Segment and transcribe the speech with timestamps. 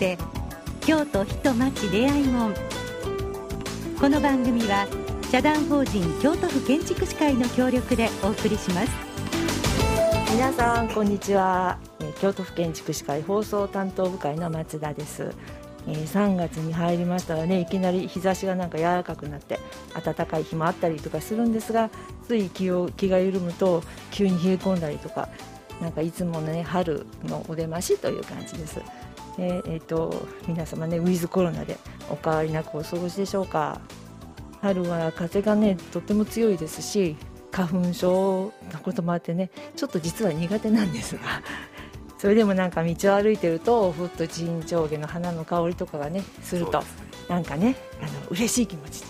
[0.00, 0.16] て
[0.80, 2.54] 京都人町出会いもん。
[4.00, 4.86] この番組は
[5.30, 8.90] 社団法人京都府建築士会の協力でお送りします。
[10.32, 11.78] 皆さんこんにちは。
[12.18, 15.34] 京都府建築士会放送担当部会の松田です。
[15.86, 19.58] えー、3月に入りましたらねいきなり日差しがなんか柔らかくなって
[20.02, 21.88] 暖かい日もあったりとかするんですが
[22.26, 25.30] つい気を気が緩むと急に冷え込んだりとか
[25.80, 28.82] なんかいつものね春のお出ましという感じです。
[29.40, 31.78] えー、えーと皆様ねウィズコロナで
[32.10, 33.80] お変わりなくお過ごしでしょうか。
[34.60, 37.16] 春は風がねとっても強いですし
[37.50, 41.22] 花粉症なこともあってねちょっと実は苦手なんですが。
[42.18, 46.82] それでもなんか道を歩いてるとふっと陣上下の花の香りとかがねすると
[47.30, 49.06] なんかねあの嬉しい気持ちに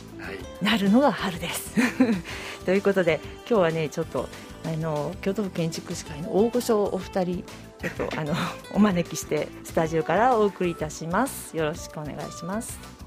[0.62, 1.74] なるのが春です。
[2.64, 4.28] ということで今日はねちょっと
[4.64, 7.44] あの京都府建築士会の大御所お二人
[7.80, 8.34] ちょっとあの
[8.74, 11.56] お招きしてスタジオからお送りいたします。
[11.56, 13.00] よろしくお願いします。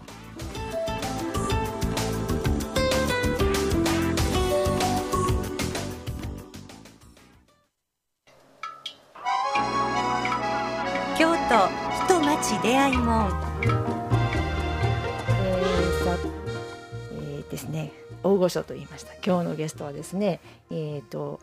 [12.64, 13.26] 出会いもん、
[13.62, 13.70] えー、
[16.06, 16.18] さ
[17.12, 17.92] えー、ですね
[18.24, 20.40] 大御所と言いました今日のゲストはですね
[20.72, 21.42] えっ、ー、と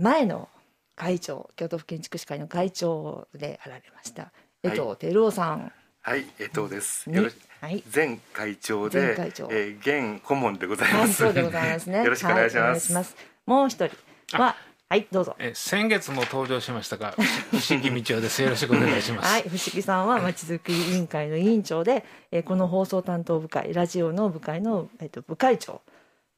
[0.00, 0.48] 前の
[0.96, 4.32] 会長京都府建築士会の会長であられました。
[4.62, 7.08] 江藤照夫さん、はい、江藤です。
[7.10, 9.48] よろしはい、前会長で、会長。
[9.50, 11.14] えー、現顧問でございます。
[11.14, 11.98] そうでございますね。
[12.04, 12.92] よろしくお願いします。
[12.92, 13.16] はい、ます。
[13.44, 13.96] もう一人
[14.38, 14.56] は
[14.88, 15.34] はいどうぞ。
[15.38, 17.14] え先月も登場しましたが
[17.50, 18.40] 不思議道夫です。
[18.40, 19.26] よろしくお願いします。
[19.28, 25.82] はい不思議さんはまちづくり委員会の委員長で、えこの放送担当部会ラジオの部会の、えっと、部会長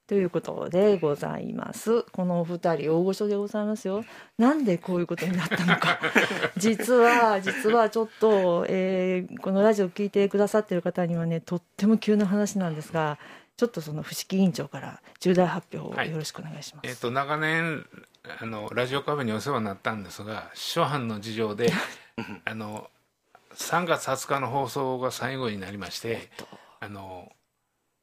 [0.08, 2.02] ということでございます。
[2.12, 4.06] このお二人大御所でございますよ。
[4.38, 6.00] なんでこういうことになったのか。
[6.56, 13.18] 実は実はちょっと、えー、このラジオ聞いてくださってる方にはねとっても急な話なんですが
[13.58, 16.86] ちょっとその伏木委員長から重大発表をよろしくお願いします。
[16.86, 17.84] はい、えっ、ー、と長年
[18.40, 21.70] あのラジオカフェにお世話になったんですが初版の事情で
[22.46, 22.90] あの
[23.54, 26.30] 3月20日の放送が最後になりまして
[26.80, 27.30] あの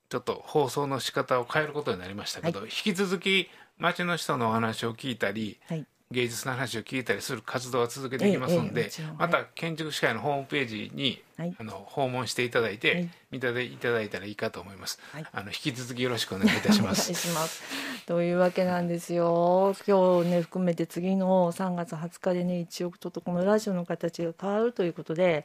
[0.09, 17.63] ちょっと放送の仕方を変えることになりましたけど、はい、引き続き町の人のお話を聞いたり、はい、芸術の話を聞いたりする活動は続けていきますので、ええまた建築士会のホームページに、はい、あの訪問していただいて、はい、見ていただいたらいいかと思います、はい、あの引き続きよろしくお願いいた します。
[18.05, 19.75] というわけなんですよ。
[19.87, 25.43] 今日ね含めて次の3月20日でね一応ちょっとこのラジオの形が変わるということで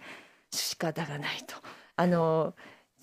[0.53, 1.57] 仕方がないと。
[1.97, 2.55] あの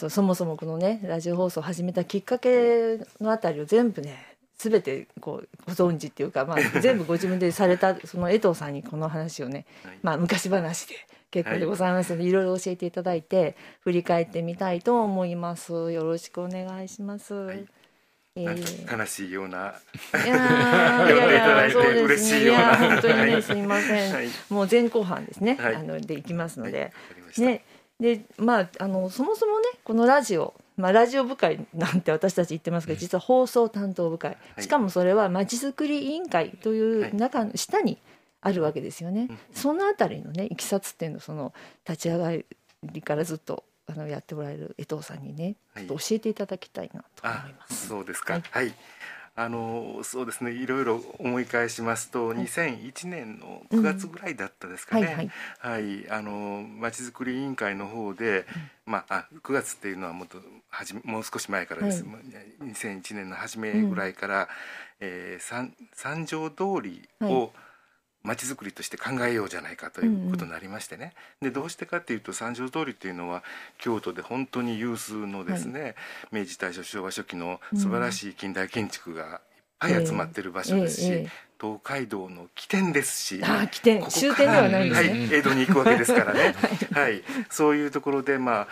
[0.10, 9.66] そもそもこのねラジオ放送を始めたきっかけのあたりを全部ね全てこうご存知っていうか、まあ、 全部ご自分でされたその江藤さんにこの話をね、
[10.04, 10.96] まあ、昔話で
[11.32, 17.34] 結構でございますので、はい、いろいろ教えていただいて振り返ってみたいと思いますよろしくお願いします。
[17.34, 17.66] はい
[18.40, 19.74] えー、悲しいような。
[20.14, 20.36] いや
[21.10, 22.44] いやいや、そうですね。
[22.44, 24.14] いや、本当にね、すみません。
[24.14, 25.58] はい、もう前後半ですね。
[25.60, 26.94] はい、あの、で、いきますので。
[27.40, 27.64] ね、
[28.00, 30.54] で、まあ、あの、そもそもね、このラジオ。
[30.76, 37.98] まあ、ラジオ部会なんて私たち言ってますけど実は放送担当部会、しかもそれはまちづくり委員会という中の下に
[38.42, 39.28] あるわけですよね。
[39.54, 41.52] そのあたりのねいきさつっていうのその
[41.84, 42.32] 立ち上が
[42.84, 47.88] りからずっとあのやっておられる江藤さんにね、ちょっと教えていただきたいなと思います。
[47.88, 48.34] そうですか。
[48.34, 48.74] はい、はい
[49.40, 50.52] あのそうですね。
[50.52, 55.16] いろいろ思い返しますと、はい、2001年の9月ぐらいだったですかね、うん、はい、
[55.60, 55.84] はい。
[55.84, 58.48] はい、あのまちづくり委員会の方で、
[58.88, 60.40] うん、まああ9月っていうのはもっと
[60.70, 64.48] はじもう少し前からです、はい、2001年の初めぐらいから、うん、
[65.02, 67.52] えー、三三条通りを、はい。
[67.52, 67.67] ま
[68.36, 73.44] ちづくりとして考えようじゃないかということになりましてね、うんうん、でどうしてかっていうと三条通りっていうのは
[73.78, 75.96] 京都で本当に有数のですね、はい、
[76.32, 81.30] 明治大正昭和初期の素晴らしい近代建築がいっぱい集まってる場所ですし、えーえー、
[81.60, 84.02] 東海道の起点ですしあ起点。
[84.08, 86.56] 終点ではないね、はい、江戸に行くわけですからね、
[86.94, 88.68] はい、はい、そういうところでまあ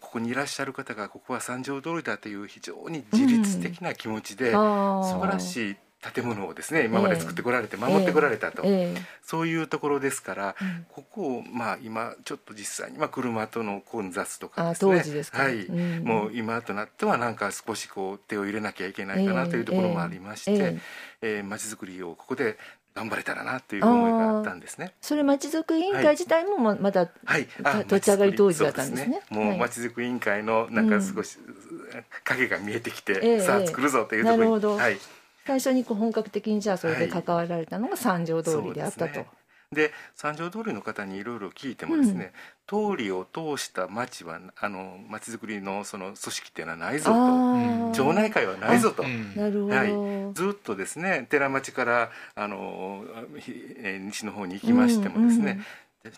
[0.00, 5.76] ここにいらっしゃる方がここは三条通りだという非常に自律的な気持ちで、うん、素晴らしい
[6.14, 10.56] 建物をですね今まで作ってこられて守ってこられたと、えー、そういうところですから、
[10.90, 16.00] ここをまあ今ちょっと実際にまあ車との混雑とかですね。
[16.02, 20.80] もう今となってはなんか少しこう手を入れなきゃいけないかなというところもありまして、えー
[21.22, 22.56] えー、町づくりをここで
[22.94, 24.92] 頑張れたらなという思いがあったんですね。
[25.00, 27.48] それ町づくり委員会自体もまだ、はい、
[27.84, 29.22] 立ち上がり当時だったんですね。
[29.30, 31.38] もう町づくり委員会のなんか少し
[32.24, 34.98] 影が見えてきて、うん、さあ作るぞというところに、はい、
[35.46, 39.24] 最初にこう本格的にじゃあそれで関わられたのが三条通りであったと。
[39.72, 42.32] で三条通りの方にいろいろ聞いてもですね、
[42.66, 47.92] 通りを通した町はあの町づくりのその組織っていうのはないぞと。
[47.92, 49.84] 町内会はないぞと、なるほど、は
[50.30, 53.04] い、ずっとですね寺町からあの
[54.00, 55.64] 西の方に行きましてもですね、うんうん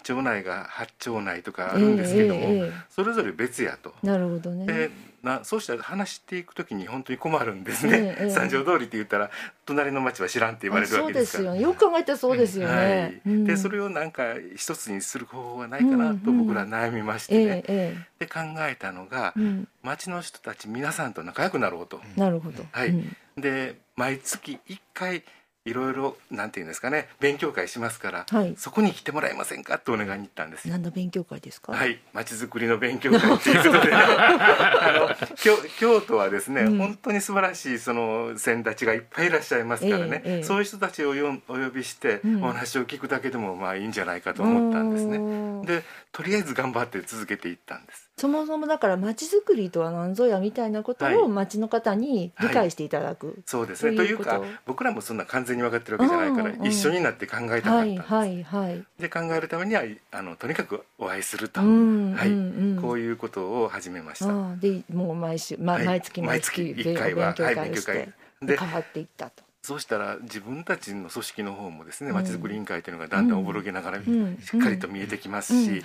[0.03, 3.95] 町内が八町内とかあるんですけども、えーえー、それぞれ別やと。
[4.03, 4.67] なるほどね。
[4.67, 4.91] で
[5.23, 9.31] なそうしたら話していくときに本当に困るんですね、えー、三条通りって言ったら
[9.65, 11.45] 隣の町は知らんって言われるわけですから。
[11.45, 11.69] そうですよ。
[11.69, 13.21] よく考えたらそうですよね、はい。
[13.27, 22.01] うん、でそれをなんか一つにする方法はないかなと僕ら悩みましてね、うんうん、で考えたのが、うん、町の人たち皆さんと仲良くなろうと。
[22.17, 22.65] なるほど。
[22.71, 22.95] はい、
[23.37, 25.23] で毎月1回
[25.65, 31.73] いろいろなんていうんですかね勉強会しますから、はい、そこに来てもらえませんかとお願いに行ったんです何の勉強会ですか？
[31.73, 31.99] はい。
[32.13, 33.93] まちづくりの勉強会ということで。
[33.95, 45.65] あの京京都はですね、うん、本当に素晴らしいその先達ちがいっぱいいらっしゃいますからね、えーえー、そういう人たちをよお呼びして、お話を聞くだけでもまあいいんじゃないかと思ったんですね。
[45.65, 45.83] で
[46.13, 53.35] とりあえず頑張って続けていったんですそもそもだから町づくりとは何ぞやみたいなことを町の方に理解していただく、はい。
[53.37, 53.97] はい、そうですね。
[53.97, 59.83] というか僕らもそんな完全に分かってるわけじゃないから一緒になって考えたかったんです、はいはい、で考えるためには
[60.13, 64.57] あのとにかくお会いすると、うんはい、うん、こういうことを始めました。
[64.57, 68.09] でもう毎週、ま、毎月毎月1回は勉強会
[68.43, 68.59] で。
[68.59, 75.83] 変わっていったとそうしたら自分たちの組織の方もですねまちづくり委員会というのがだんだんおぼろげながらしっかりと見えてきますし、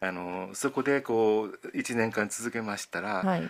[0.00, 3.48] あのそこでこう1年間続けましたら、はい、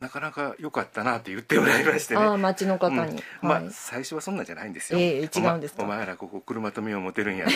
[0.00, 2.22] なかなか良かったなと言ってもらいましてね。
[2.22, 3.04] あ町の方に、うん。
[3.04, 7.46] はい、まあ最初はそんなんじゃないんですよ、えー、違うんですお前らここ車止めを持てるんや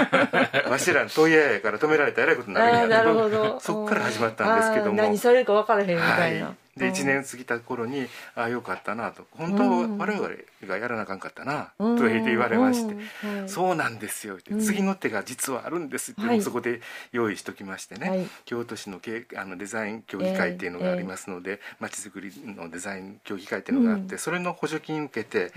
[0.70, 3.60] わしら問屋やから止められたらえらいことになるんやなるほど。
[3.60, 4.96] そこから始まったんですけども。
[4.96, 9.26] 何されるか分からへんみたいな、はいで1年過ぎた頃にああよかったなと。
[9.32, 10.28] 本当は我々
[10.66, 12.96] がやらなあかんかったなと言われまして
[13.46, 16.80] 「そうなんですよ」って次の手が実はあるんですってそこで
[17.12, 18.26] 用意しときましてね。
[18.44, 19.00] 京都市の
[19.36, 25.52] あのデザイン協議会っていうのがありますのでまちづくりのデザイン協議会っていうのがあってそれの補助金受けて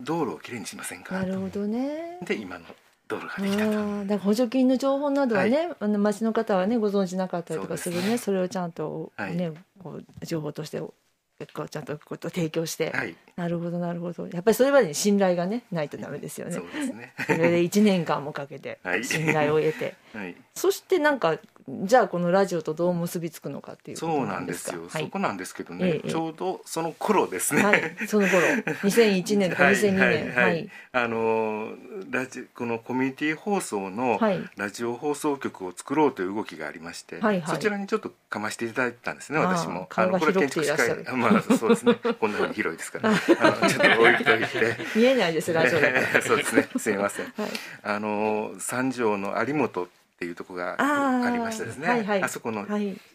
[0.00, 1.14] 道路をきれいにしませんか？
[1.18, 2.18] なるほどね。
[2.22, 2.64] で今の
[3.12, 3.70] 道路ができたと。
[3.70, 14.28] だから補助金の情報などはね、はい、あの町の方はねご存知なかったりとかするね、ね、それをちゃんとね、はい、こう情報としてこうちゃんとこと提供して、はい、なるほどなるほど。
[14.28, 16.52] やっぱりそれまでに信頼がねないとダメですよね。
[16.54, 17.12] そうですね。
[17.26, 21.38] それで1年間もかけて信頼を得て、 はい、そしてなんか
[21.68, 28.40] じゃあこのラジオとどう結びつくのかっていうそうなんですよ、はい、そこなんですけどね、ええ、ちょうどその頃ですね、はい、その頃
[28.82, 30.32] 2001年とか2002年。
[30.34, 31.72] はい、あの
[32.10, 34.18] ラジこのコミュニティ放送の
[34.56, 39.88] ラジオ放送局を作ろうという動きがありまして、はいはい、そちらにちょっとかましていただいたんですね私も。
[39.94, 41.94] あのこれ建築士会まあそうですね。
[41.94, 44.76] こんなに広いですから、ね、 あのちょっと置いといて。
[44.96, 45.78] 見えないですラジオ
[46.22, 46.68] そうですね。
[46.76, 47.50] すみません、はい、
[47.82, 49.88] あの三条の有本
[50.22, 51.88] っていうとこがありましてですね。
[51.88, 52.64] あはいはい、あそこの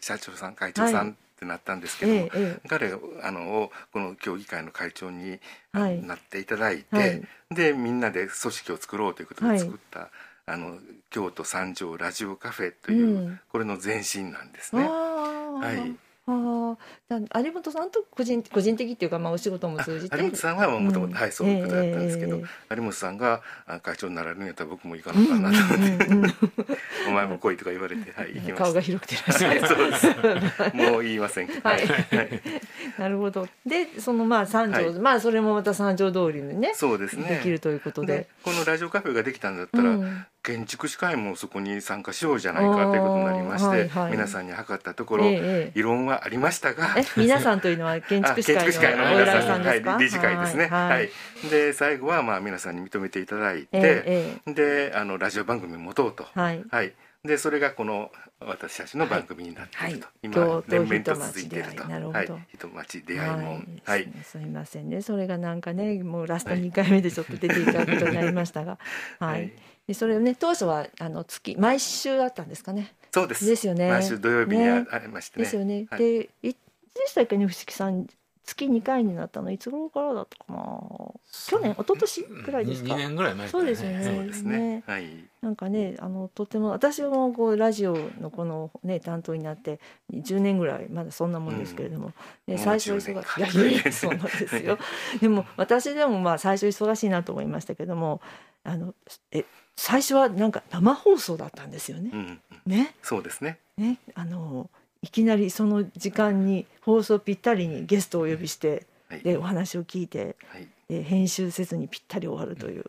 [0.02, 2.92] 社長さん、会長さんってなったんですけども、はいええ、彼
[3.24, 5.40] あのこの協議会の会長に、
[5.72, 10.10] はい、なっていただいて、でみんなで組織を作ろうということで作った、
[10.46, 10.78] あの
[11.10, 14.84] 京都三条ラジオカフェという、うん、これの前身なんですね。
[14.84, 16.78] はいあ
[17.32, 20.18] あ有本さんと個人個人的っていうか、まあ、お仕事も通じて。
[20.18, 23.42] 有本さんはもともと、はいそういうことだったんですけど、えー、有本さんが
[23.82, 25.74] 会長になられるんやったら僕も行かなかなと。
[25.76, 26.34] 思って、うんうん、
[27.08, 29.68] お前も来いとか言われて、はい、行きました顔が広くてらっしゃる。
[29.68, 30.76] そうです。
[30.76, 31.82] もう言いませんけど、はい、
[33.00, 33.48] なるほど。
[33.66, 37.38] でそのまあ三条、はい、まあそれもまた三条通りにねそうですね。
[37.38, 51.10] できるということでこのラジオカフェができたんだったら、うん建築士会もそこに参加しようじゃないかということになりまして、はいはい、皆さんに測ったところ、ええ、異論はありましたが皆さんというのは建築士会のお偉いさんですか、はい、理事会ですね、はい、はい、
[51.52, 56.94] で最後はまあ皆さんに認めていただいて、え、であのラジオ番組を持とうと、はい、はい、
[57.26, 58.10] でそれがこの
[58.40, 61.84] 私たちの番組になっていると、今連綿と続いていると。
[61.84, 63.62] はい、人町出会いも。
[63.84, 65.02] はい、すみませんね。
[65.02, 68.78] それがなんかねもうラスト2回目でちょっと出ていただくことになりましたが。
[69.20, 69.52] はい。
[69.88, 72.94] でそれをね当初はあの月毎週あったんですかね？
[73.12, 73.46] そうです。
[73.46, 73.90] ですよね。
[73.90, 75.44] 毎週土曜日にありましてね。
[75.44, 75.88] ですよね。
[75.90, 76.58] はい、でいつ
[76.94, 78.08] でしたっけね伏木さん
[78.48, 80.58] 月2回になったのいつ頃からだったかな。
[81.50, 82.94] 去年一昨年ぐらいですか。
[82.94, 84.04] 2年ぐらい前、ね、そうですよね。
[84.04, 85.06] そうですね、はい、
[85.42, 89.82] なんかねあのとても私もこうラジオのこのね担当になって
[90.14, 92.14] 10年ぐらいまだそんなもんですけれども、
[92.48, 93.60] うん、ね、最初忙しい。
[93.60, 94.80] いやいやそうなんですよ。
[95.20, 98.22] でも私でもまあ最初忙しいなと思いましたけども
[98.64, 98.96] あの
[99.32, 99.44] え
[99.76, 102.12] 最初はなんか生放送だったんですよね。
[102.14, 102.96] うん、ね。
[103.04, 103.60] そうですね。
[103.78, 104.70] ね、あの
[105.08, 112.84] いきなりその時間に放送ぴったりにゲストをお呼びして、はい、でお話を聞いて、はい、で編集せずにぴったり終わるという。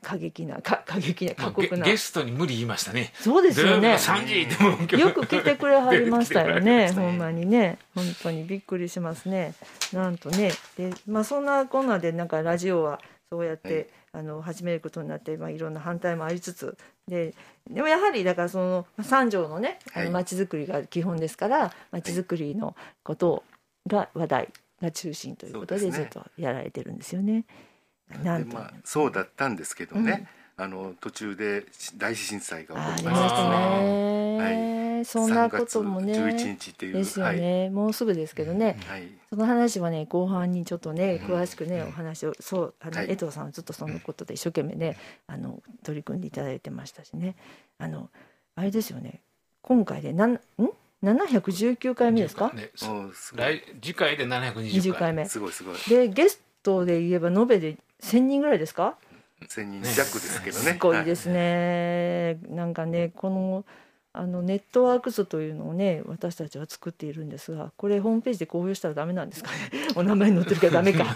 [0.00, 3.12] 過激なか過激な過酷な、ゲストに無理言いましたね。
[3.20, 3.94] そうですよね。
[3.94, 6.90] 3時でもよく来てくれはりましたよ ね。
[6.92, 7.76] ほんまにね。
[7.94, 9.54] 本当にびっくりしますね。
[9.92, 10.52] なんとね。
[10.78, 13.00] でまあそんなこんなでなんかラジオは
[13.30, 16.76] そうやって、はい、あの始めることになって、まあ、いろんな反対もありつつ。
[17.06, 17.34] で
[17.70, 19.78] でもやはりだからその三条のね
[20.12, 23.44] まちづくりが基本ですからまちづくりのこと
[23.86, 24.48] が話題
[24.82, 27.44] が中心ということでずっとやられてるんですよね。
[28.22, 31.66] なんまあ、そうだったんですけどね、うん、あの途中で
[31.98, 34.38] 大震災が起こりましたね。
[34.38, 34.67] はい、
[35.04, 36.12] そんなこともね。
[36.12, 47.36] 11日っていうですよね、はい、もうすぐですけどね、はい、その話はね後半にちょっとね詳しくね、お話をそうあの、江藤さんはずっとそのことで一生懸命ねあの取り組んでいただいてましたしね。
[47.78, 48.10] あの
[48.54, 49.20] あれですよね。
[49.62, 50.40] 今回でなんん
[51.02, 52.70] ？719回目ですか、ね、
[53.34, 55.12] 来次回で720回。
[55.12, 55.26] 目。
[55.26, 55.76] すごいすごい。
[55.88, 58.96] でゲストで言えば延べで1000人ぐらいですか
[59.42, 60.72] ？1000人弱ですけどね。
[60.72, 63.64] すごいですね、はい、なんかねこの
[64.18, 69.56] あのネットワーク図というのをね私たちは作っているんですがこれホームページで公表したらダメなんですかね？
[69.94, 71.06] お名前載ってるけどダメか。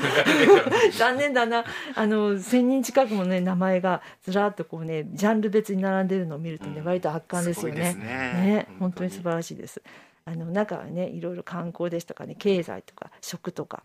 [0.97, 1.65] 残念だな。
[1.97, 7.95] あの1,000人近くもね名前がずらっとこうねジャンル別に並んでるのを見るとね、うん、割と圧巻ですよね。
[7.95, 8.05] ね。
[8.05, 8.69] ね。
[8.79, 9.11] 本当に。
[9.11, 9.83] 素晴らしいです。
[10.25, 12.37] あの中はねいろいろ観光ですとかね。
[12.39, 13.83] 経済とか食とか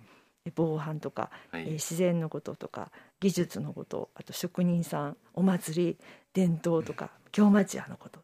[0.56, 5.98] 防犯とか、はい、えー、自然のこととか技術のことあと職人さんお祭り
[6.34, 8.20] 伝統とか京町屋のこと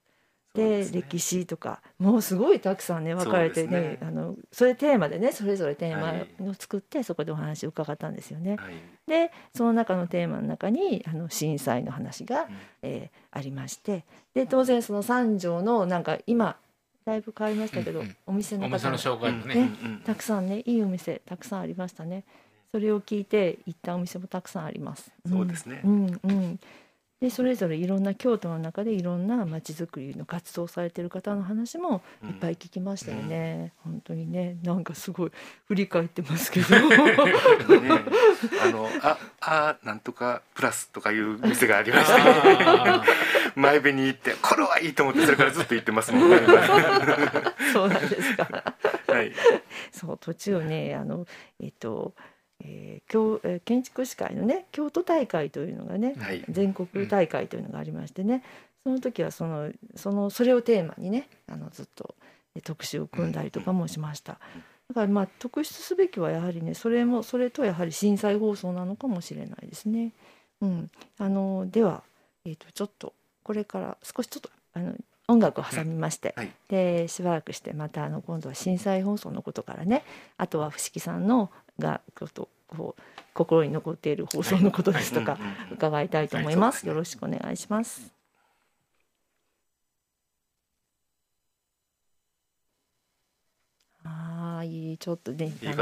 [0.53, 8.57] で、ね、歴史とかもうすごいたくさんね分かれてね、ね、あのそれテーマでねそれぞれテーマを作って、そこでお話を伺ったんですよね。
[8.57, 8.73] はい、
[9.07, 12.47] でその中のテーマの中にあの震災の話が、うん、
[12.83, 14.05] えー、ありまして
[14.35, 16.57] で当然その三条のなんか今
[17.05, 19.71] だいぶ変わりましたけど、うんうん、お店の方の紹介もね、ね、
[20.05, 22.23] たくさんねいいお店たくさんありましたね。
[22.71, 25.11] それを聞いて行ったお店もたくさんあります。
[25.27, 25.81] そうですね。
[25.83, 26.59] うん、うん
[27.23, 34.57] でそれぞれいろんな京都の中でいろんなまちづくりの活動されてる方の話もいっぱい聞きましたよね、うん、本当にね。
[34.61, 35.31] なんかすごい
[35.69, 36.77] 振り返ってますけど。
[36.77, 36.89] ね、
[38.61, 43.05] あのああなんとかプラスとかいう店がありました、
[43.55, 46.41] 前辺に行ってこれはいいと思ってそれからずっと行ってますもんね。
[47.71, 48.75] そうなんですか。
[49.07, 49.31] はい。
[49.93, 51.25] そう途中ねあの
[51.61, 52.15] えっと
[52.61, 58.43] えー京えー、建築士会のね京都大会というのがね、はい、全国大会というのがありましてね、
[58.85, 62.15] うん、その時はそのそのそれをテーマにねあのずっと
[62.63, 64.39] 特集を組んだりとかもしました。
[64.89, 70.11] だからまあ特筆すべきはやはりねそれもそれとやはり震災放送なのかもしれないですね。
[70.61, 72.03] うん、あのでは、
[72.45, 74.93] えー、とちょっとこれから少しちょっとあの
[75.27, 80.03] 音楽を挟みまして、はい、でしばらくしてまたあの今度は震災放送のことからね
[80.37, 83.01] あとは伏木さんのがちょっとこう
[83.33, 85.37] 心に残っている放送のことですとか
[85.71, 86.87] 伺いたいと思います。
[86.87, 88.13] よろしくお願いします。
[94.03, 95.75] はい、ちょっとね、いいね。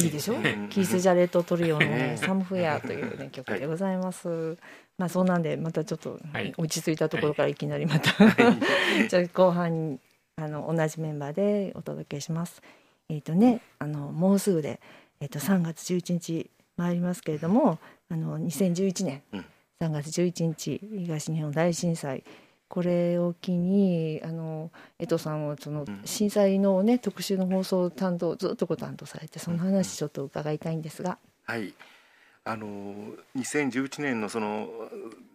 [0.00, 0.34] いいでしょ？
[0.70, 4.28] キース・ジャレット・トリオの、ね、サム・フェアというね曲でございます。
[4.28, 4.56] はい、
[4.98, 6.18] まあそうなんでまたちょっと
[6.56, 8.52] 落ち着いたところからいきなりまた、は
[9.04, 10.00] い、 じゃ後半に
[10.36, 12.62] あの同じメンバーでお届けします。
[13.08, 14.80] えっ、ー、とねあのもうすぐで
[15.24, 17.78] えっと、3月11日参りますけれども
[18.10, 19.22] あの2011年
[19.80, 22.24] 3月11日東日本大震災。
[22.68, 31.18] これを機にあの江藤さんをその震災のね、特集の放送担当ずっとご担当されてその話ちょっと伺いたいんですが。
[31.44, 31.72] はい。
[32.42, 32.66] あの
[33.36, 34.68] 2011年のその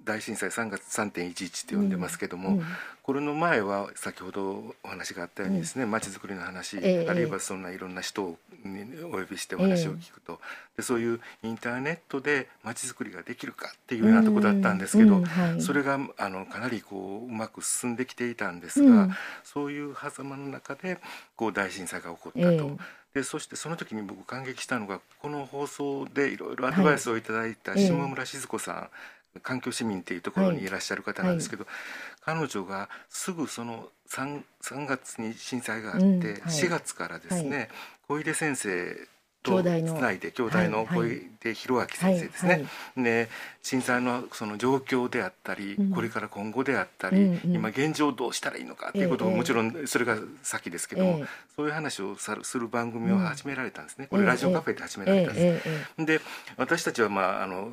[0.10, 2.66] 大震災3月3.11って呼んでますけども、うんうん、
[3.04, 8.38] これの前は先ほどお話があったようにですねまち、づくりの話、えー、あるいはそんないろんな人を
[9.06, 19.10] お呼びしてお話を聞くと、えー、でそういうインターネットでまちづくりができるかっていうようなとこだったんですけど、うんはい、それがあのかなりこううまく進んできていたんですが、
[19.44, 20.98] そういう狭間の中で
[21.36, 22.48] こう大震災が起こったと。
[22.48, 22.78] えー
[23.14, 28.90] でそしてその時に僕感激したのがこの放送でいろいろアドバイスをいただいた下村静子さん、はい、
[29.42, 30.70] 環境市民っていうところにい。
[30.70, 37.70] らっしゃる方なんですけど、はい、彼女がすぐその 3, 3月に震災があって、うんはい、4月からですね、
[38.08, 38.96] 小出先生
[39.42, 42.66] とつないで兄弟の小出弘明先生ですね、
[42.98, 43.30] で
[43.62, 56.20] 震災のその状況であったり、うん、これから今後であったり、うんうん、今現状どうしたらいいのかっていうことももちろんそれが先ですけども、えー、そういう話をする番組を始められたんですね、これラジオカフェで始められたんです、えー、で
[56.58, 57.72] 私たちはまああの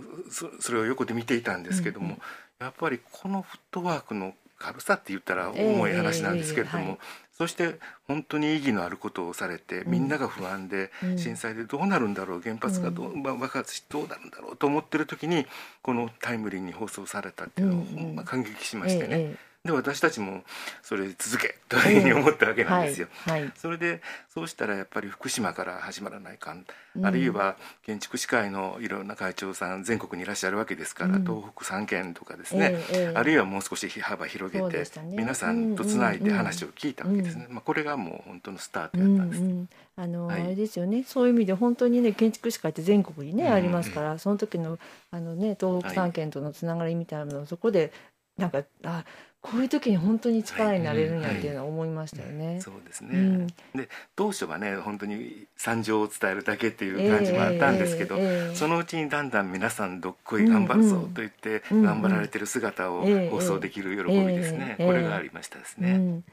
[0.61, 2.19] それを横で見ていたんですけども、うんうん、
[2.61, 6.99] やっぱりこのフットワークの軽さって言ったら重い話なんですけれども、
[7.37, 7.79] そして
[8.09, 15.47] 本当に意義のあることをされて、みんなが不安で、震災でどうなるんだろう原発がどう、爆発しどうなるんだろうと思ってる時に
[15.83, 19.09] このタイムリーに放送されたっていうのを、まあ、感激しましてね。
[19.11, 20.43] えーで私たちも
[20.83, 23.09] それ続けというふうに思ったわけなんですよ。
[23.25, 26.65] はいはい、それでそうしたらやっぱり福島から始まらないかん、
[26.97, 37.47] うん、あるいは建築士会のいろんな会長さん全国にいらっしゃるわけですから、うん、東北3県とかですね、えー、あるいはもう少し幅広げて、ね、皆さんとつないで話を聞いたわけですね。
[37.51, 39.43] まあ、これがもう本当のスタートだったんです。
[39.43, 39.69] うんうん。
[39.97, 41.05] あの、はい、あれですよね。
[41.05, 44.79] そういう意味で本当にね建築士会って全国にね、ありますからその時の
[45.11, 47.93] あのね東北3県とのつながりみたいなのをそこで
[48.37, 49.05] なんかあ
[49.47, 52.39] こういう時に本当に力になれるんやっていうのは思いましたよね。
[52.39, 65.93] はいはい、そうですね、うん、で当初はね本当に惨状を伝えるだけっていう感じもあったんですけど、えーえー、そのうちにだんだん皆さんどっこい頑張るぞと言って頑張られてる姿を放送できる喜びですね、これがありましたですね。
[65.93, 66.25] うん、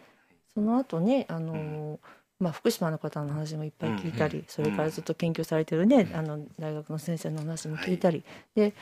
[0.56, 1.98] その後ねあのー
[2.40, 8.24] まあ、福島の方の話もいっぱい聞いたり、うんうん、それからずっと研究されてるね、あの大学の先生の話も聞いたり、
[8.56, 8.76] はい、で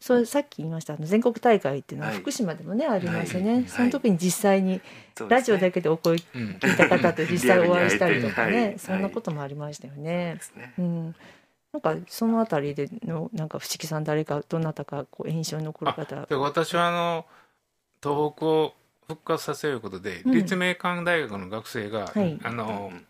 [0.00, 4.80] それさっき言いましたあの全国大会っていうのは福島でもね、はい、ありますね、はい、その時に実際に
[5.28, 10.38] ラジオだけでお声聞いた方と実際お会いしたりとかね、そんなこともありましたよね。
[10.78, 11.14] うん、
[11.72, 16.26] なんかそのあたりでのなんか伏木さん誰かどなたかこう印象に残る方。
[16.38, 17.26] 私はあの
[18.02, 18.74] 東北を
[19.08, 23.06] 復活させることで、うん、立命館大学の学生が、はい、あの、うん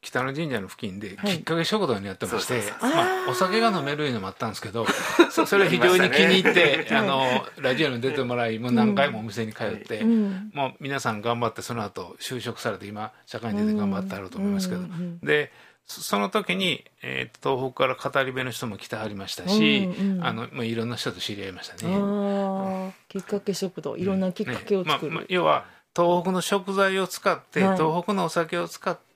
[0.00, 4.86] 北の神社の付近できっかけ食堂にやってまして、まあ、お酒が飲めるいうのもあったんですけど
[5.30, 14.82] それ非常に気に入って、 あのラジオに出てもらいもう何回もお店に通って、もう皆さん頑張ってその後就職されて今社会に出て頑張ってあると思いますけど、
[15.22, 15.52] で
[15.84, 22.94] その時に、えー、東北から語り部の人も来てはりましたし、うんうん、あのまあ、いろんな人と知り合いましたね。
[23.08, 25.64] きっかけ食堂いろんなきっかけを作る、ねまあまあ、要は
[25.96, 29.08] 東北の食材を使って、はい、東北のお酒を使って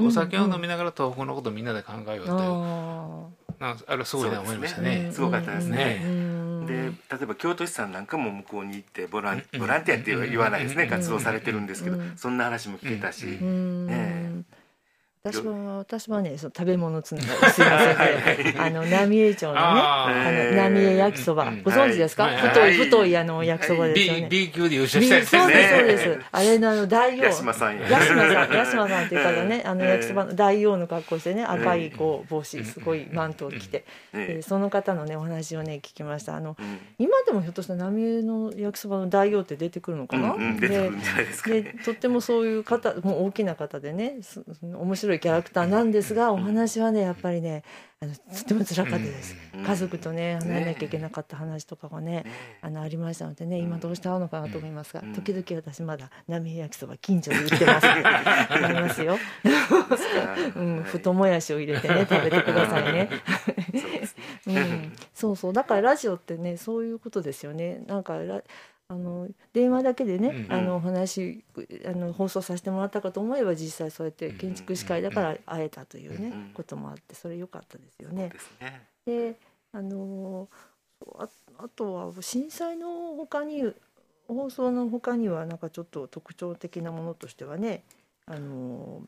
[0.00, 2.38] お酒を飲みながら東北のことをみんなで考えようという、
[3.60, 5.10] なあれすごいな思いましたね。
[5.12, 6.00] すごかったですね。
[6.66, 10.86] で例えば京都市さんなんかも向こうに行ってボランボランティアって言わないですね。
[10.86, 13.26] 活動されてるんですけどそんな話も聞けたし。
[13.26, 14.17] ね
[15.22, 18.54] 私は私はねその食べ物つながりすいませんね。
[18.58, 24.28] あの浪江町のねあの浪江焼きそば、ご存知ですか、太い太いあの焼きそばですよね。
[24.30, 26.26] B, 級で優勝したやつそうですそうです。
[26.30, 27.24] あれのあの大王。
[27.24, 36.36] 八島さん八島さん八島さんっていう方ねあの焼きそばの大王の格好してね赤いこう帽子すごいマントを着て、えその方のねお話をね聞きました。
[36.36, 36.56] あの、
[36.98, 40.90] 今でもひょっとしたら浪江の焼きそばの大王って出てくるのかな、で
[41.84, 44.20] とってもそういう方もう大きな方でね
[44.62, 47.62] 面白いいキャラクターなんですが、お話はねやっぱりね
[48.00, 49.34] あのとても辛かったです、
[49.66, 52.24] 家族とね離れなきゃいけなかった話とかがね
[52.60, 57.86] あのありましたのでね今どうして会うのかなと思いますが、時々私まだ浪江焼きそば近所で売ってます。
[57.86, 59.18] ありますよ、
[60.56, 63.08] うん、太もやしを入れてね食べてください ね。
[64.46, 65.52] うん、そうそう。
[65.52, 67.82] だからラジオってねそういうことですよね。
[67.86, 68.18] なんか
[68.90, 71.44] あの電話だけでね、うんうん、あのお話
[71.84, 78.32] あの放送させてもらったかと思えば実際そうやって建築士会だから会えたというね、うんうん、こともあってそれ良かったですよね。
[79.04, 79.34] で、ね、
[79.72, 80.48] あの
[81.18, 83.62] ああとは震災のほかに
[84.26, 87.82] 放送のほかにはなんかちょっと特徴的なものとしてはね
[88.24, 89.02] あの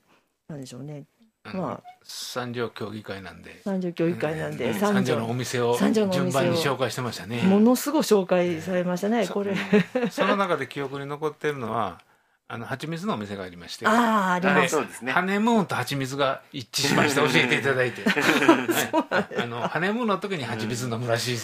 [0.49, 1.05] なんでしょうね
[1.44, 3.62] まあ、三条協議会なんで。
[3.64, 5.18] 三条協議会なんで、三条。
[5.18, 7.42] のお店を順番に紹介してましたね。
[7.42, 9.55] ものすごい紹介されましたね、これ。
[10.11, 12.00] その中で記憶に残ってるのは
[12.53, 13.87] あの蜂蜜のお店がありまして。
[13.87, 14.70] あああります。
[14.70, 15.12] そうですね。
[15.12, 21.38] ハネムーンと蜂蜜が一致しまして 教えていただいて、 はい、あのハネムーンの時に蜂蜜飲むらしい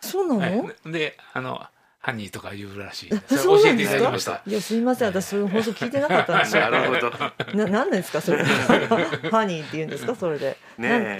[0.00, 1.64] そうなの、はい、であの
[2.00, 3.08] ハニーとか言うらしい。
[3.26, 4.42] それ教えていただきました。
[4.46, 5.08] いや、すみません。
[5.08, 6.70] 私、その放送聞いてなかったんですよ。
[6.70, 7.56] なるほど。
[7.56, 8.44] な、なんですか、それ。
[9.30, 10.56] ハニーって言うんですか、それで。
[10.78, 11.18] ね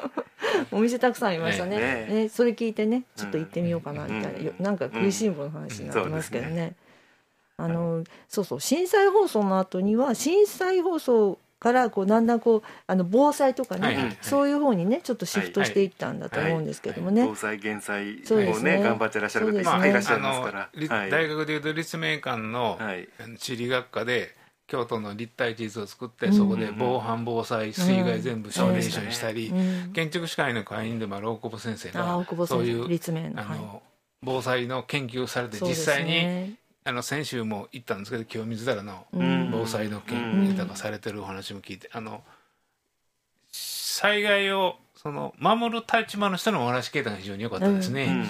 [0.70, 1.78] お店たくさんありましたね。
[1.78, 4.50] ねねそれ聞いてね、ちょっと行ってみようかな、みたいな。
[4.60, 6.74] なんか食いしん坊の話になってますけどね。
[7.56, 22.80] あの、そうそう、震災放送の後には、震災放送からこうだんだんこうあの防災とかね、はいはいはい、そういう方にねちょっとシフトしていったんだと思うんですけどもね、はいはい、防災減災をね、ね、頑張ってらっしゃる方いっぱいいらっしゃいますから、はい、大学でいうと立命館の
[23.38, 24.34] 地理学科で
[24.66, 33.82] 京都の立体地図を作ってそこで防犯防災水害全部シミュレーションしたり、うん、建築士会の会員でもある大久保先生がそういう立命あの、
[34.20, 42.22] 防災の研究されて実際にあの先週も行ったんですけど清水寺の防災の件豊かされてるお話も聞いてあの
[43.52, 48.24] 災害をその守る立場の人のお話聞いたのが非常に良かったですね。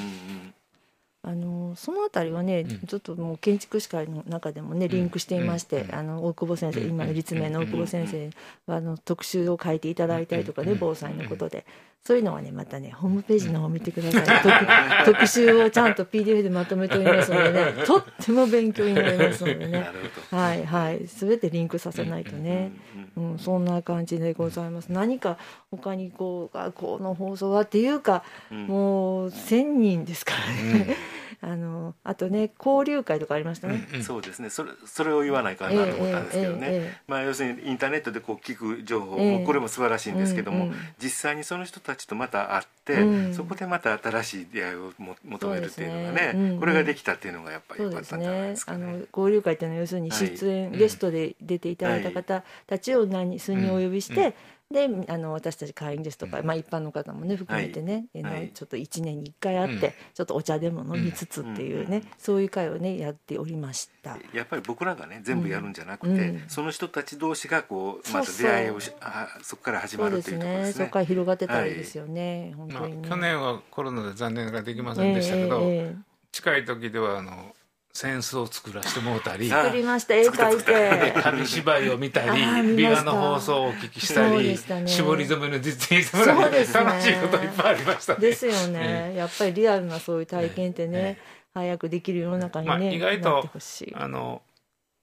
[1.22, 8.30] あののそのあたりはね、うん、ちょっともう建築士会の中でもねリンクしていまして、うん、あの大久保先生、今の立命の大久保先生
[8.66, 11.64] はあの特集を書いていただいたりとかね、防災のことで。
[12.04, 15.04] そういうのはねまたねホームページの方見てください。
[15.06, 19.88] 特集をちゃんと PDF でまとめておりますのでね とっても勉強になりますのでね。
[20.30, 21.06] はいはい。
[21.06, 22.72] 全てリンクさせないとね、
[23.16, 24.90] うん、そんな感じでございます。
[24.90, 25.38] 何か
[25.70, 30.96] 他にこう学校の放送はっていうか、もう1000人ですからね、
[31.44, 34.48] あのあとね交流会とかありましたね、うんうん、そうですね。
[34.48, 46.32] それそれを言わないかなと思ったんですけどね、えーえーえー、まあ、要するにインターネットでこう聞く情報もこれも素晴らしいんですけども、うんうん、実際にその人たちとまた会って、うん、そこでまた新しい出会いをも求めるっていうのがね、ね。
[46.34, 48.86] うんうん、これができたっていうのがやっぱり良かったんじゃないですかね。
[48.86, 48.92] ね。
[48.92, 54.36] あの交流会っていうのは要するに出演、はい、ゲストで出ていただいた方たちを何数人お呼びして、
[54.72, 64.16] であの私たち会員ですとか、うん、まあ、一般の方もね含めてね、はい、ちょっと1年に1回会って、うん、ちょっとお茶でも飲みつつっていうね、うん、そういう会をねやっておりました。
[64.32, 70.72] やっぱり僕らがね全部やるんじゃなくて、その人たち同士がこうまた出会いをしあそこから始まるっていうところですね。
[70.72, 75.96] そこから広がってたらいいですよね、はい、本当に、ね、まあ、去年はコロナで残念ながらできませんでしたけど、えーえー、
[76.32, 77.54] 近い時ではあの
[77.94, 79.48] 扇子を作らせてもうたり。
[79.50, 81.20] 作りました絵描いて。
[81.20, 88.20] 紙芝居を見たり美画の放送をお聞きしたり、ね、絞り染めの実演してもら楽しいこといっぱいありましたね。
[88.20, 91.18] ですよね、やっぱりリアルなそういう体験ってね、
[91.54, 93.50] 早くできる世の中にね、まあ、意外と
[93.94, 94.42] あの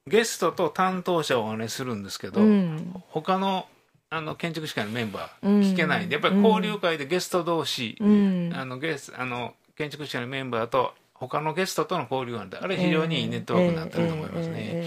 [0.08, 3.68] ゲストと担当者をお話するんですけど、うん、他の
[4.12, 14.86] あの建築士会のメンバー聞けないんで、やっぱり交流会でゲスト同士、うん、あのゲスあの建築士会のメンバーと他のゲストとの交流があるあれ非常にいいネットワークになってると思いますね。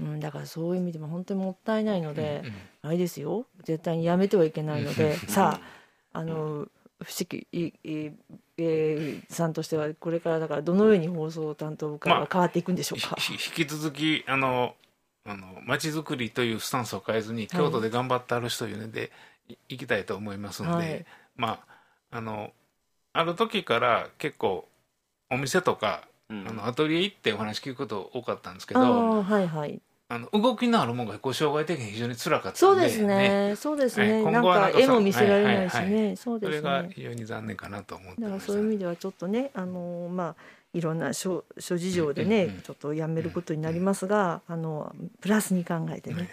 [0.00, 3.46] うん、だからそういう意味でも本当にもったいないので、うんうん、あれですよ。
[3.62, 5.60] 絶対にやめてはいけないので、さ
[6.12, 8.10] ああの不思議いい
[8.58, 14.74] えー、さんとしてはこれからだからどのように放送担当部会は変わっていくんでしょうか、まあ、引き続きあの
[15.24, 19.00] あの街づくりというスタンスを変えずに京都で頑張ってある人いうので、
[19.48, 21.48] はい、いきたいと思いますので、はい、ま
[22.10, 22.52] ああの
[23.12, 24.68] ある時から結構
[25.32, 36.58] お店とか、うん、あのアトリエ行ってお話聞くこと多かったんですけど、はいはい、あの動きのあるものがこう障害的に非常につらかったそうですね、ね、そうですね、はい、なんか絵も見せられないしね、そうですね。
[36.58, 40.34] それが非常に残念かなと思ってだからそういう意味ではちょっとねあのまあ
[40.74, 46.28] いろんな諸諸事情でね、うんうん、ちょっとやめることになりますが、うん、あのプラスに考えてね、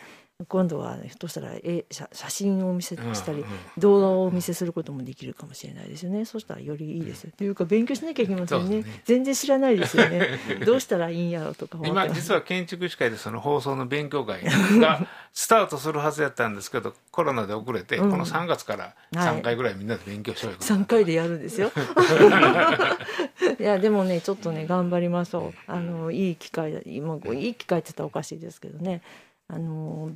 [0.47, 3.43] 今度はひょっとしたら絵写写真をお見せしたり、
[3.77, 6.23] 動画をお見せすることもできるかもしれないですよね。
[6.23, 10.39] そしたらよりいいですよ、というか勉強しなきゃいけませんね、ね、全然知らないですよね。
[10.65, 14.43] どうしたらいいんやろうとか今実は建築士会でその放送の勉強会
[14.79, 21.69] がスタートするはずやったんですけど コロナで遅れて、うん、この3月から3回ぐらいみんなで勉強しようよ、はい、3回でやるんですよ。
[23.59, 25.71] いやでもねちょっとね頑張りましょう。
[25.71, 29.01] あのいい機会今いい機会って言ったらおかしいですけどね。
[29.49, 30.11] あの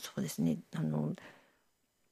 [0.00, 0.58] そうですね。
[0.74, 1.14] あの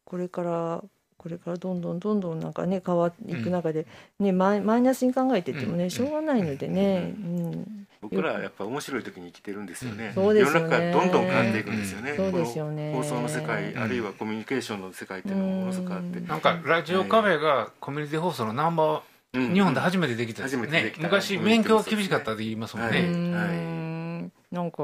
[0.05, 0.85] これから
[1.16, 3.87] これからどんどんどんどんなんかね変わっていく中で、
[4.18, 10.75] ね、うん、マイマイナスに考えててもね、しょうがないのでね、うん、僕らはやっぱ面白い時に生きてるんですよね、そうですよね。
[10.77, 12.92] 世の中どんどん変わっていくんですよね、そうですよね。
[12.92, 22.99] 放送の世界、あるいはコミュニケーションの世界っていうのもものすごくあって、なんかラジオカフェがコミュニティ放送のナンバー、日本で初めてできたですね、昔免許厳しかったって言いますもんね、
[23.33, 24.83] はい、なんか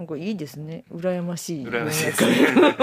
[0.00, 0.84] なんかいいですね。
[0.90, 1.66] 羨ましい。
[1.66, 2.32] 羨ましいですね。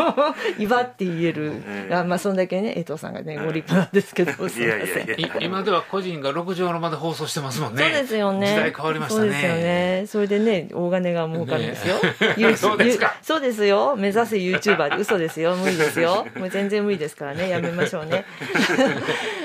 [0.59, 5.07] 祝って言える、あまあそんだけね江藤さんがねご立派なんですけど すみません。
[5.41, 11.95] 今では個人が6畳の間で放送してますもんねそうですよね時代変わりましたねそうですよねそれでね大金が儲かるんですよ、
[12.37, 18.25] ね、そうですかそうですよ目指せ YouTuber で嘘ですよ無理ですよもう全然無理ですからねやめましょうね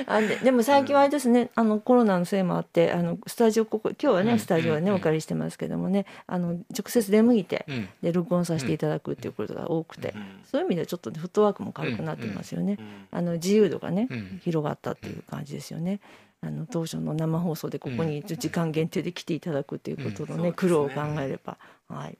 [0.05, 7.62] あででも最近はあれですねあのコロナのせいもあってあのスタジオここ今日はねスタジオはねお借りしてますけどもねあの直接出向いて
[8.01, 10.13] で録音させていただくっていうことが多くて、
[10.45, 12.77] そういう意味ではちょっとフットワークも軽くなってますよね、
[13.11, 14.07] あの自由度がね、
[14.43, 15.99] 広がったっていう感じですよね。
[16.43, 22.17] あの当初の生放送でここに時間限定で来ていただくということのね、苦労を考えれば、はい。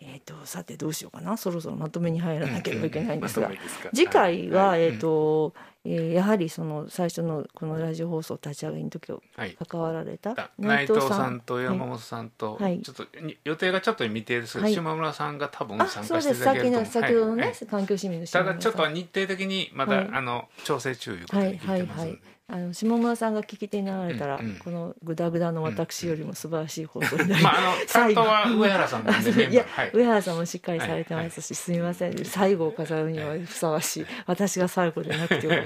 [0.00, 1.36] えーと、さてどうしようかな。
[1.36, 3.50] そろそろまとめに入らなければいけないんですが、
[3.94, 5.52] 次回は、えーと
[5.84, 9.22] えー、やはりその最初のこのラジオ放送立ち上げの時を
[9.68, 13.06] 関わられた、はい、内藤さんと山本さんと、はい、ちょっと
[13.44, 22.20] 予定がちょっと未定ですけど、はい、島村さんが多分参加していただけると先ほどのね、はい、環境市民のただちょっと日程的にまだ、あの調整中いうことで聞いてますので。
[22.52, 32.24] あの下村さんが聞き手になられたら、うんうん、このグダグダの私よりも素晴らしい放送になりまあ、あの 担当は上原さんなんでいや、はい、上原さんもしっかりされてますし、はい、すみません。
[32.24, 34.06] 最後を飾るにはふさわしい。
[34.26, 35.54] 私が最後でなくても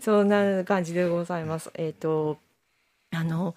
[0.00, 1.70] そんな感じでございます。
[1.74, 2.38] えっ、ー、と
[3.12, 3.54] あの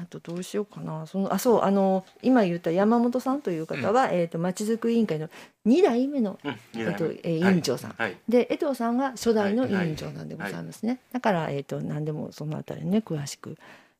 [0.00, 1.06] あとどうしようかな。
[1.06, 5.28] そのあそうあの今言った山本さんという方は、うん、えーと、町づくり委員会の
[5.66, 13.58] 2代目の、うん、えーとえー、委員長さん、はい、で江藤さんが初代の委員長なんでございますね、はいはい、だから、えーと、何でもそのあたりね詳しく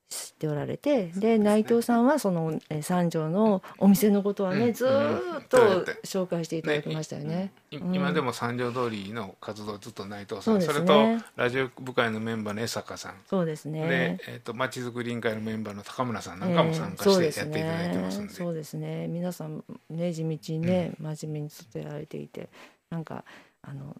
[0.09, 4.89] 知っておられてで、ね、内藤さんはその、え三条のお店のことはね、うん、ずっ
[5.49, 5.59] と
[6.03, 7.53] 紹介していただきましたよね。
[7.71, 10.63] ね今でも三条通りの活動ずっと内藤さん。
[10.63, 13.17] そ、ね,、れとラジオ部会のメンバーの江坂さん。
[13.29, 13.87] そうですね。
[13.87, 22.49] で、えーと、町づくり委員会のメンバーの高村さんなんかも参加してやっていただいてますんで、えー、そうですね、ね、皆さんね地道にね、うん、真面目に育てられていて。
[22.89, 23.23] なんか
[23.61, 23.95] あの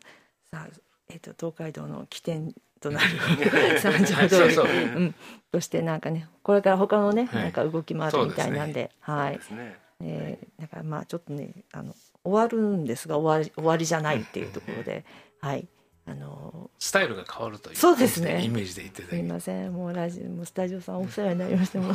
[0.51, 0.69] さあ、
[1.11, 3.81] えーと東海道の起点となる。
[3.81, 5.01] 三条通りう？
[5.01, 5.15] ん、
[5.53, 9.79] としてなんかねこれから他のね、はい、なんか動きもあるみたいなんで、ね、はい、ね。
[10.01, 15.05] えー、だからまあちょっとねあの終わるんですが終わり終わりじゃないっていうところで、
[15.41, 15.69] はい。
[16.11, 18.43] あのスタイルが変わるというそうですね。
[18.43, 19.75] イメージで言ってすみません。
[19.75, 21.93] もうラジオもスタジオさんお世話になりましても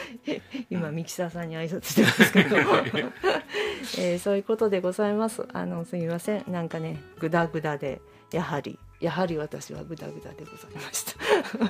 [0.70, 2.56] 今ミキサーさんに挨拶してますけど、
[3.98, 5.46] えー、そういうことでございます。
[5.52, 6.44] あのすみません。
[6.50, 8.00] なんかねグダグダで
[8.32, 11.12] やはりやはり私はグダグダでございました。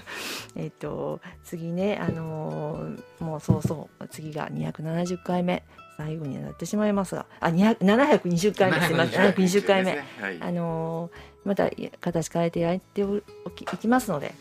[0.55, 5.65] えっと次ねあのー、もうそうそう次が270回目。
[5.99, 9.31] 最後になってしまいますがあ720回目すみません。
[9.31, 9.91] 720回目、
[10.21, 13.21] はい、あのー、また形変えてやってお
[13.55, 14.35] きいきますので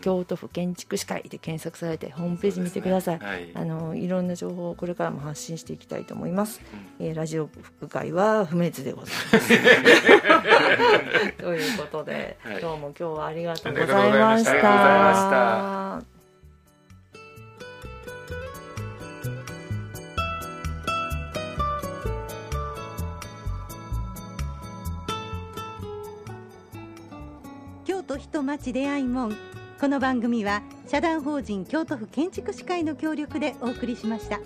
[0.00, 3.26] 京都府建築士会で検索されてホームページ見てください、ね。
[3.26, 6.60] はい、あのいろんな情報をこれからも発信していきたいと思います、
[6.98, 7.48] うん、えー、ラジオ
[7.80, 9.48] 部会は不滅でございます。
[11.38, 16.02] ということで、はい、どうも今日はありがとうございました。
[27.84, 29.36] 京都人町出会い門
[29.78, 34.40] この番組は社団法人京都府建築士会の協力でお送りしました。